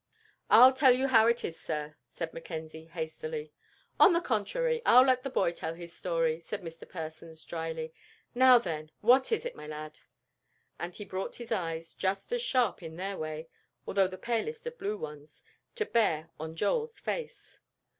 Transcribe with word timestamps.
"I'll 0.49 0.73
tell 0.73 0.93
you 0.93 1.09
how 1.09 1.27
it 1.27 1.45
is, 1.45 1.59
sir," 1.59 1.95
said 2.09 2.31
McKenzie, 2.31 2.89
hastily. 2.89 3.51
"On 3.99 4.13
the 4.13 4.19
contrary, 4.19 4.81
I'll 4.83 5.03
let 5.05 5.21
the 5.21 5.29
boy 5.29 5.51
tell 5.51 5.75
his 5.75 5.93
story," 5.93 6.39
said 6.39 6.63
Mr. 6.63 6.89
Persons, 6.89 7.45
dryly. 7.45 7.93
"Now, 8.33 8.57
then, 8.57 8.89
what 9.01 9.31
is 9.31 9.45
it, 9.45 9.55
my 9.55 9.67
lad?" 9.67 9.99
and 10.79 10.95
he 10.95 11.05
brought 11.05 11.35
his 11.35 11.51
eyes, 11.51 11.93
just 11.93 12.31
as 12.31 12.41
sharp 12.41 12.81
in 12.81 12.95
their 12.95 13.15
way, 13.15 13.47
although 13.85 14.07
the 14.07 14.17
palest 14.17 14.65
of 14.65 14.79
blue 14.79 14.97
ones, 14.97 15.43
to 15.75 15.85
bear 15.85 16.31
on 16.39 16.55
Joel's 16.55 16.99
face. 16.99 17.59